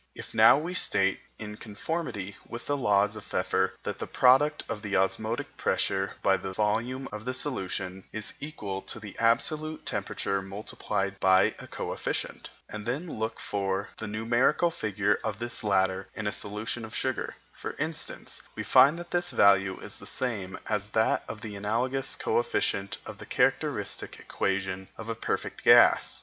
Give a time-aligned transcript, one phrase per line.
[0.15, 4.81] If now we state, in conformity with the laws of Pfeffer, that the product of
[4.81, 10.41] the osmotic pressure by the volume of the solution is equal to the absolute temperature
[10.41, 16.25] multiplied by a coefficient, and then look for the numerical figure of this latter in
[16.25, 20.89] a solution of sugar, for instance, we find that this value is the same as
[20.89, 26.19] that of the analogous coefficient of the characteristic equation of a perfect gas.